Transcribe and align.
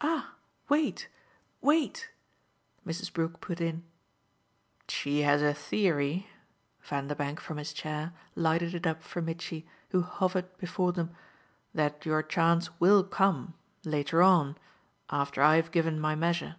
"Ah 0.00 0.34
wait, 0.70 1.06
wait!" 1.60 2.08
Mrs. 2.86 3.12
Brook 3.12 3.42
put 3.42 3.60
in. 3.60 3.82
"She 4.88 5.20
has 5.20 5.42
a 5.42 5.52
theory" 5.52 6.28
Vanderbank, 6.82 7.40
from 7.40 7.58
his 7.58 7.74
chair, 7.74 8.14
lighted 8.34 8.74
it 8.74 8.86
up 8.86 9.02
for 9.02 9.20
Mitchy, 9.20 9.66
who 9.90 10.00
hovered 10.00 10.56
before 10.56 10.92
them 10.94 11.10
"that 11.74 12.06
your 12.06 12.22
chance 12.22 12.70
WILL 12.80 13.04
come, 13.04 13.52
later 13.84 14.22
on, 14.22 14.56
after 15.10 15.42
I've 15.42 15.70
given 15.70 16.00
my 16.00 16.14
measure." 16.14 16.56